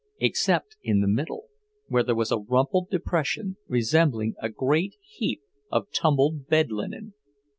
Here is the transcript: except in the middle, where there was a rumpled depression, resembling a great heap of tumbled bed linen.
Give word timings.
except 0.19 0.77
in 0.81 0.99
the 0.99 1.07
middle, 1.07 1.45
where 1.87 2.01
there 2.01 2.15
was 2.15 2.31
a 2.31 2.39
rumpled 2.39 2.89
depression, 2.89 3.57
resembling 3.67 4.33
a 4.41 4.49
great 4.49 4.95
heap 5.03 5.43
of 5.71 5.91
tumbled 5.91 6.47
bed 6.47 6.71
linen. 6.71 7.13